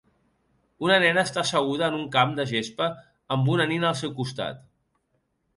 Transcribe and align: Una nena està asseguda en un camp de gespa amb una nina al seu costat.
Una 0.85 0.95
nena 1.03 1.23
està 1.27 1.41
asseguda 1.41 1.89
en 1.93 1.97
un 1.99 2.07
camp 2.17 2.33
de 2.39 2.45
gespa 2.53 2.87
amb 3.37 3.55
una 3.57 3.71
nina 3.73 3.89
al 3.93 3.99
seu 4.03 4.15
costat. 4.23 4.65